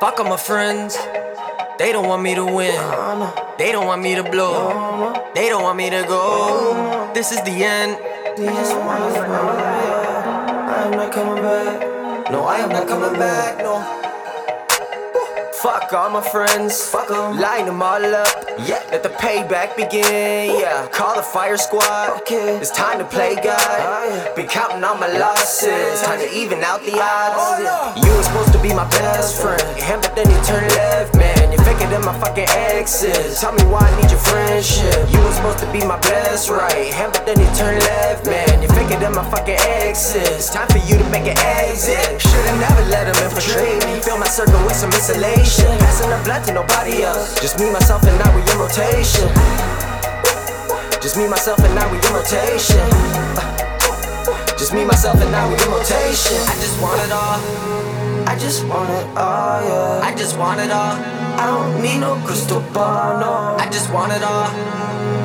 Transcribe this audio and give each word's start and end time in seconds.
Fuck 0.00 0.18
all 0.18 0.24
my 0.30 0.38
friends. 0.38 0.96
They 1.78 1.92
don't 1.92 2.08
want 2.08 2.22
me 2.22 2.34
to 2.34 2.42
win. 2.42 2.72
They 3.58 3.70
don't 3.70 3.86
want 3.86 4.00
me 4.00 4.14
to 4.14 4.22
blow. 4.22 5.12
They 5.34 5.50
don't 5.50 5.62
want 5.62 5.76
me 5.76 5.90
to 5.90 6.02
go. 6.08 7.10
This 7.12 7.32
is 7.32 7.42
the 7.42 7.50
end. 7.50 7.98
I 8.00 8.44
am 10.86 10.92
not 10.92 11.12
coming 11.12 11.42
back. 11.42 12.30
No, 12.30 12.44
I 12.44 12.56
am 12.60 12.70
not 12.70 12.88
coming 12.88 13.12
back. 13.20 13.58
No. 13.58 13.99
Fuck 15.62 15.92
all 15.92 16.08
my 16.08 16.22
friends, 16.22 16.80
fuck 16.88 17.08
them, 17.08 17.38
line 17.38 17.66
them 17.66 17.82
all 17.82 18.02
up. 18.02 18.28
Yeah, 18.60 18.80
let 18.90 19.02
the 19.02 19.10
payback 19.10 19.76
begin. 19.76 20.58
Yeah, 20.58 20.88
call 20.88 21.16
the 21.16 21.22
fire 21.22 21.58
squad. 21.58 22.16
Okay. 22.22 22.56
It's 22.56 22.70
time 22.70 22.98
to 22.98 23.04
play 23.04 23.34
God. 23.34 23.58
Oh, 23.60 24.32
Been 24.34 24.46
counting 24.48 24.82
all 24.82 24.96
my 24.96 25.08
losses, 25.18 26.00
time 26.00 26.18
to 26.18 26.32
even 26.32 26.64
out 26.64 26.80
the 26.80 26.92
odds. 26.96 27.36
Oh, 27.36 27.92
you 27.96 28.10
were 28.16 28.22
supposed 28.22 28.52
to 28.54 28.62
be 28.62 28.72
my 28.72 28.88
best 28.88 29.40
friend, 29.42 29.60
and 29.82 30.00
but 30.00 30.16
then 30.16 30.30
you 30.30 30.40
turn 30.44 30.66
left, 30.70 31.14
man. 31.14 31.52
You're 31.52 31.62
faker 31.62 31.90
than 31.90 32.06
my 32.06 32.18
fucking 32.20 32.46
exes. 32.48 33.38
Tell 33.40 33.52
me 33.52 33.62
why 33.64 33.80
I 33.80 34.00
need 34.00 34.10
your 34.10 34.20
friendship. 34.20 34.79
Be 35.72 35.86
my 35.86 36.00
best 36.02 36.50
right, 36.50 36.90
and 36.98 37.12
but 37.12 37.24
then 37.26 37.38
you 37.38 37.46
turn 37.54 37.78
left, 37.78 38.26
man. 38.26 38.60
You're 38.60 38.74
faker 38.74 38.98
than 38.98 39.14
my 39.14 39.22
fucking 39.30 39.54
exes. 39.78 40.50
Time 40.50 40.66
for 40.66 40.82
you 40.82 40.98
to 40.98 41.06
make 41.14 41.30
an 41.30 41.38
exit. 41.38 42.20
Should've 42.20 42.58
never 42.58 42.82
let 42.90 43.06
them 43.06 43.14
infiltrate 43.22 43.78
me. 43.86 44.02
Fill 44.02 44.18
my 44.18 44.26
circle 44.26 44.58
with 44.66 44.74
some 44.74 44.90
insulation. 44.90 45.70
Passing 45.78 46.10
the 46.10 46.18
blood 46.26 46.42
to 46.50 46.54
nobody 46.54 47.04
else. 47.04 47.38
Just 47.40 47.60
me, 47.60 47.70
myself, 47.70 48.02
and 48.02 48.18
I, 48.18 48.34
we 48.34 48.42
in 48.42 48.58
rotation. 48.58 49.30
Just 51.00 51.16
me, 51.16 51.28
myself, 51.28 51.62
and 51.62 51.78
I, 51.78 51.86
we 51.86 52.02
in 52.02 52.12
rotation. 52.18 52.86
Just 54.58 54.74
me, 54.74 54.84
myself, 54.84 55.22
and 55.22 55.30
I, 55.30 55.46
we 55.46 55.54
in 55.54 55.70
rotation. 55.70 56.34
I 56.50 56.58
just 56.58 56.82
want 56.82 56.98
it 56.98 57.12
all. 57.14 57.38
I 58.26 58.34
just 58.42 58.66
want 58.66 58.90
it 58.90 59.06
all, 59.16 59.62
yeah. 59.62 59.79
I 60.20 60.22
just 60.22 60.36
want 60.36 60.60
it 60.60 60.70
all. 60.70 60.96
I 61.40 61.46
don't 61.46 61.82
need 61.82 61.98
no 61.98 62.14
crystal 62.26 62.60
ball, 62.74 63.18
no. 63.20 63.56
I 63.56 63.66
just 63.70 63.90
want 63.90 64.12
it 64.12 64.22
all. 64.22 64.50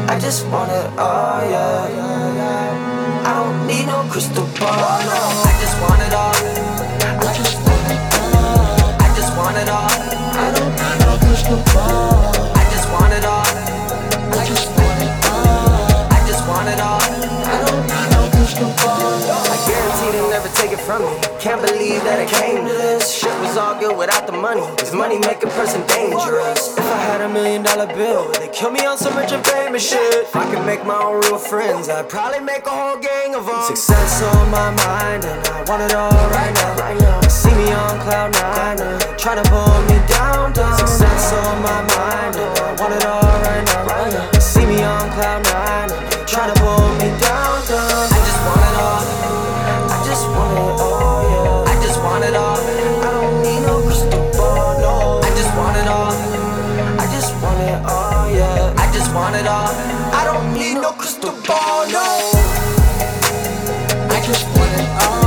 I 0.07 0.17
just 0.17 0.47
want 0.47 0.71
it 0.71 0.97
all, 0.97 1.41
yeah. 1.49 3.25
I 3.25 3.33
don't 3.33 3.67
need 3.67 3.87
no 3.87 4.09
crystal 4.09 4.45
ball, 4.57 4.99
no. 5.03 5.44
It 20.85 20.87
from 20.87 21.01
me. 21.03 21.39
Can't 21.39 21.61
believe 21.61 22.03
that 22.03 22.19
I 22.19 22.25
came 22.25 22.65
to 22.65 22.73
this. 22.73 23.13
Shit 23.13 23.33
was 23.41 23.57
all 23.57 23.79
good 23.79 23.97
without 23.97 24.25
the 24.25 24.33
money. 24.33 24.61
Cause 24.77 24.93
money 24.93 25.19
make 25.19 25.43
a 25.43 25.47
person 25.47 25.85
dangerous. 25.87 26.77
If 26.77 26.85
I 26.85 26.97
had 27.09 27.21
a 27.21 27.29
million 27.29 27.63
dollar 27.63 27.87
bill, 27.87 28.27
would 28.27 28.35
they 28.35 28.49
kill 28.49 28.71
me 28.71 28.85
on 28.85 28.97
some 28.97 29.15
rich 29.17 29.31
and 29.31 29.45
famous 29.45 29.87
shit? 29.89 30.25
If 30.29 30.35
I 30.35 30.45
could 30.49 30.65
make 30.65 30.85
my 30.85 30.97
own 30.97 31.21
real 31.21 31.37
friends, 31.37 31.89
I'd 31.89 32.09
probably 32.09 32.39
make 32.39 32.65
a 32.65 32.69
whole 32.69 32.97
gang 32.97 33.35
of 33.35 33.45
them. 33.45 33.61
Success 33.63 34.21
on 34.23 34.49
my 34.49 34.71
mind, 34.85 35.25
and 35.25 35.39
I 35.47 35.63
want 35.69 35.81
it 35.83 35.93
all 35.93 36.11
right 36.29 36.53
now. 36.53 37.21
See 37.29 37.53
me 37.53 37.71
on 37.71 37.99
cloud 38.01 38.33
nine, 38.33 38.79
and 38.79 39.19
trying 39.19 39.43
to 39.43 39.47
pull 39.49 39.77
me 39.89 39.97
down, 40.07 40.53
down. 40.53 40.77
Success 40.77 41.33
on 41.33 41.61
my 41.61 41.81
mind, 41.97 42.35
and 42.35 42.59
I 42.59 42.69
want 42.79 42.93
it 42.93 43.05
all 43.05 43.35
right 43.45 43.63
now. 43.65 43.85
Right 43.85 44.11
now. 44.13 44.39
See 44.39 44.65
me 44.65 44.81
on 44.83 45.09
cloud 45.11 45.43
nine, 45.45 45.64
want 59.35 59.45
it 59.45 59.49
all. 59.49 59.67
I 60.13 60.23
don't 60.23 60.53
need 60.53 60.75
no 60.75 60.91
crystal 60.91 61.31
ball, 61.47 61.87
no. 61.87 62.31
I 64.09 64.21
just 64.25 64.45
want 64.57 64.79
it 64.79 65.05
all. 65.05 65.24